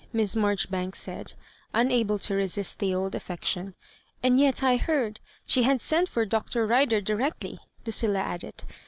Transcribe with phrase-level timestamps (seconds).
[0.11, 1.35] Miss Maijoribanks said,
[1.75, 3.75] unable to resist the old affection;''
[4.23, 6.65] and yet I heard she had sent for Dr.
[6.65, 8.63] Bider directly," Lucil la added.